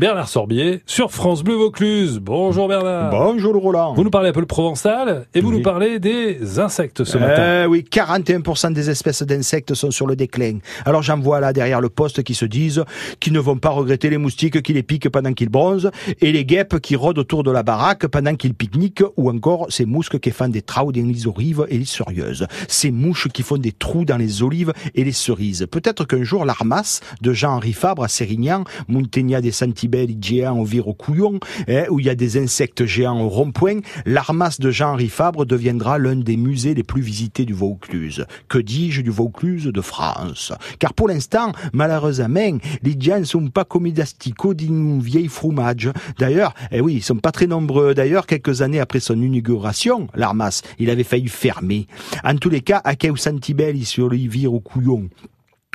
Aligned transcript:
Bernard 0.00 0.30
Sorbier 0.30 0.80
sur 0.86 1.12
France 1.12 1.44
Bleu 1.44 1.56
Vaucluse. 1.56 2.20
Bonjour 2.22 2.68
Bernard. 2.68 3.10
Bonjour 3.10 3.54
Roland. 3.60 3.92
Vous 3.92 4.02
nous 4.02 4.08
parlez 4.08 4.30
un 4.30 4.32
peu 4.32 4.40
le 4.40 4.46
provençal 4.46 5.26
et 5.34 5.42
vous 5.42 5.52
nous 5.52 5.60
parlez 5.60 5.98
des 5.98 6.58
insectes 6.58 7.04
ce 7.04 7.18
matin. 7.18 7.42
Euh, 7.42 7.66
oui, 7.66 7.84
41% 7.86 8.72
des 8.72 8.88
espèces 8.88 9.22
d'insectes 9.22 9.74
sont 9.74 9.90
sur 9.90 10.06
le 10.06 10.16
déclin. 10.16 10.60
Alors 10.86 11.02
j'en 11.02 11.18
vois 11.18 11.40
là 11.40 11.52
derrière 11.52 11.82
le 11.82 11.90
poste 11.90 12.22
qui 12.22 12.34
se 12.34 12.46
disent 12.46 12.82
qu'ils 13.20 13.34
ne 13.34 13.40
vont 13.40 13.58
pas 13.58 13.68
regretter 13.68 14.08
les 14.08 14.16
moustiques 14.16 14.62
qui 14.62 14.72
les 14.72 14.82
piquent 14.82 15.10
pendant 15.10 15.34
qu'ils 15.34 15.50
bronzent 15.50 15.90
et 16.22 16.32
les 16.32 16.46
guêpes 16.46 16.80
qui 16.80 16.96
rôdent 16.96 17.18
autour 17.18 17.42
de 17.42 17.50
la 17.50 17.62
baraque 17.62 18.06
pendant 18.06 18.34
qu'ils 18.36 18.54
pique-niquent 18.54 19.04
ou 19.18 19.28
encore 19.28 19.66
ces 19.68 19.84
mousques 19.84 20.18
qui 20.18 20.30
font 20.30 20.48
des 20.48 20.62
trous 20.62 20.92
dans 20.92 21.06
les 21.06 21.26
olives 21.26 21.66
et 21.68 21.76
les 21.76 21.84
cerieuses. 21.84 22.46
Ces 22.68 22.90
mouches 22.90 23.28
qui 23.28 23.42
font 23.42 23.58
des 23.58 23.72
trous 23.72 24.06
dans 24.06 24.16
les 24.16 24.42
olives 24.42 24.72
et 24.94 25.04
les 25.04 25.12
cerises. 25.12 25.66
Peut-être 25.70 26.06
qu'un 26.06 26.22
jour 26.22 26.46
l'armasse 26.46 27.02
de 27.20 27.34
Jean-Henri 27.34 27.74
Fabre 27.74 28.04
à 28.04 28.08
Sérignan, 28.08 28.64
Montaigne 28.88 29.38
des 29.42 29.50
Au 29.90 30.64
vire 30.64 30.88
au 30.88 30.94
couillon, 30.94 31.40
hein, 31.68 31.84
où 31.90 31.98
il 31.98 32.06
y 32.06 32.10
a 32.10 32.14
des 32.14 32.36
insectes 32.36 32.84
géants 32.84 33.20
au 33.20 33.28
rond-point, 33.28 33.80
l'armasse 34.06 34.60
de 34.60 34.70
Jean-Henri 34.70 35.08
Fabre 35.08 35.44
deviendra 35.44 35.98
l'un 35.98 36.16
des 36.16 36.36
musées 36.36 36.74
les 36.74 36.82
plus 36.82 37.02
visités 37.02 37.44
du 37.44 37.52
Vaucluse. 37.52 38.26
Que 38.48 38.58
dis-je 38.58 39.02
du 39.02 39.10
Vaucluse 39.10 39.66
de 39.66 39.80
France? 39.80 40.52
Car 40.78 40.94
pour 40.94 41.08
l'instant, 41.08 41.52
malheureusement, 41.72 42.58
les 42.82 42.96
gens 43.00 43.18
ne 43.18 43.24
sont 43.24 43.48
pas 43.48 43.64
comme 43.64 43.90
des 43.90 44.00
asticots 44.00 44.54
d'une 44.54 45.00
vieille 45.00 45.28
fromage. 45.28 45.90
D'ailleurs, 46.18 46.54
eh 46.70 46.80
oui, 46.80 46.94
ils 46.94 47.02
sont 47.02 47.16
pas 47.16 47.32
très 47.32 47.46
nombreux. 47.46 47.94
D'ailleurs, 47.94 48.26
quelques 48.26 48.62
années 48.62 48.80
après 48.80 49.00
son 49.00 49.20
inauguration, 49.20 50.08
l'armasse, 50.14 50.62
il 50.78 50.90
avait 50.90 51.04
failli 51.04 51.28
fermer. 51.28 51.86
En 52.24 52.36
tous 52.36 52.50
les 52.50 52.60
cas, 52.60 52.80
à 52.84 52.94
Santibelli 53.16 53.84
sur 53.84 54.08
le 54.08 54.16
vire 54.16 54.54
au 54.54 54.60
couillon, 54.60 55.08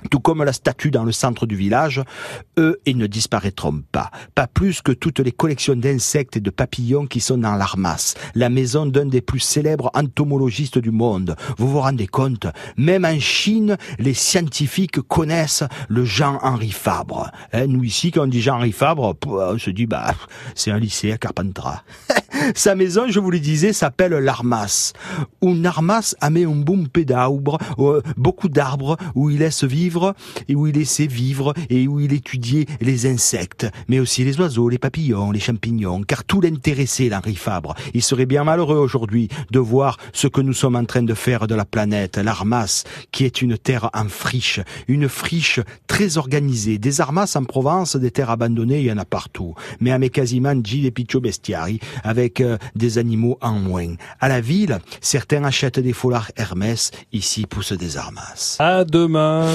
tout 0.10 0.20
comme 0.20 0.44
la 0.44 0.54
statue 0.54 0.92
dans 0.92 1.04
le 1.04 1.12
centre 1.12 1.46
du 1.46 1.56
village, 1.56 2.02
eux, 2.58 2.80
ils 2.86 2.98
ne 2.98 3.08
disparaîtront 3.08 3.82
pas. 3.92 4.12
Pas 4.34 4.48
plus 4.48 4.82
que 4.82 4.92
toutes 4.92 5.20
les 5.20 5.32
collections 5.32 5.76
d'insectes 5.76 6.38
et 6.38 6.42
de 6.42 6.50
papillons 6.50 7.08
qui 7.08 7.20
sont 7.20 7.38
dans 7.38 7.56
l'Armas, 7.56 8.16
la 8.34 8.50
maison 8.50 8.86
d'un 8.86 9.06
des 9.06 9.22
plus 9.22 9.40
célèbres 9.40 9.92
entomologistes 9.94 10.78
du 10.78 10.92
monde. 10.92 11.36
Vous 11.58 11.68
vous 11.68 11.80
rendez 11.80 12.08
compte? 12.08 12.48
Même 12.78 13.06
en 13.06 13.20
Chine, 13.20 13.78
les 14.00 14.14
scientifiques 14.14 15.02
connaissent 15.02 15.64
le 15.88 16.06
Jean-Henri 16.06 16.72
Fabre. 16.72 17.32
Hein, 17.54 17.68
nous 17.68 17.84
ici, 17.84 18.12
quand 18.12 18.24
on 18.24 18.28
dit 18.28 18.42
Jean-Henri 18.42 18.72
Fabre, 18.72 19.16
on 19.26 19.58
se 19.58 19.70
dit, 19.70 19.86
bah, 19.86 20.14
c'est 20.54 20.72
un 20.72 20.80
lycée 20.80 21.12
à 21.12 21.18
Carpentras. 21.18 21.84
Sa 22.56 22.76
maison, 22.76 23.06
je 23.08 23.20
vous 23.20 23.32
le 23.32 23.40
disais, 23.40 23.74
s'appelle 23.74 24.14
l'Armas. 24.14 24.94
Où 25.42 25.54
Narmas 25.54 26.16
a 26.22 26.30
mis 26.30 26.44
un 26.44 26.56
bon 26.56 26.86
pédabre, 26.86 27.58
euh, 27.80 28.02
beaucoup 28.18 28.50
d'arbres, 28.50 28.98
où 29.16 29.30
il 29.30 29.40
laisse 29.40 29.64
vivre, 29.64 30.16
et 30.48 30.56
où 30.56 30.68
il 30.68 30.76
laissait 30.76 31.08
vivre, 31.08 31.54
et 31.70 31.88
où 31.88 32.00
il 32.00 32.14
étudiait 32.14 32.66
les 32.82 33.06
insectes, 33.06 33.68
mais 33.88 34.00
aussi 34.00 34.24
les 34.24 34.40
oiseaux, 34.40 34.70
les 34.70 34.78
papillons, 34.78 35.32
les 35.32 35.40
champignons, 35.40 36.02
car 36.02 36.24
tout 36.24 36.42
l'intéressait, 36.42 37.10
l'Henri 37.10 37.36
Fabre. 37.36 37.76
Il 37.94 38.02
serait 38.02 38.26
bien 38.26 38.44
malheureux 38.44 38.78
aujourd'hui 38.78 39.30
de 39.52 39.60
voir 39.60 39.98
ce 40.14 40.28
que 40.28 40.42
nous 40.42 40.54
sommes 40.54 40.76
en 40.76 40.86
train 40.86 41.04
de 41.04 41.14
faire 41.14 41.48
de 41.48 41.56
la 41.56 41.66
planète, 41.66 42.18
l'Armas, 42.18 42.84
qui 43.12 43.26
est 43.26 43.42
une 43.42 43.58
terre 43.58 43.90
en 43.94 44.08
friche, 44.08 44.60
une 44.88 45.10
friche 45.10 45.60
très 45.88 46.18
organisée. 46.18 46.78
Des 46.78 47.02
Armas 47.02 47.34
en 47.36 47.44
Provence, 47.44 47.96
des 47.96 48.12
terres 48.12 48.30
abandonnées, 48.30 48.80
il 48.80 48.86
y 48.86 48.92
en 48.92 48.98
a 48.98 49.06
partout. 49.06 49.56
Mais 49.80 49.92
à 49.92 50.00
quasiment 50.10 50.54
Gilles 50.64 50.86
et 50.86 50.92
Piccio 50.92 51.20
Bestiari, 51.20 51.80
avec 52.04 52.25
euh, 52.42 52.58
des 52.76 52.98
animaux 52.98 53.38
en 53.42 53.54
moins. 53.54 53.96
À 54.20 54.28
la 54.28 54.42
ville, 54.42 54.80
certains 55.02 55.44
achètent 55.44 55.80
des 55.80 55.94
foulards 55.94 56.32
Hermès, 56.36 56.92
ici 57.14 57.46
poussent 57.46 57.74
des 57.74 57.98
armas. 57.98 58.58
À 58.60 58.84
demain 58.84 59.48